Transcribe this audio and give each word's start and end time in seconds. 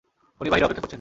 উনি 0.41 0.49
বাহিরে 0.49 0.65
অপেক্ষা 0.65 0.81
করছেন! 0.81 0.89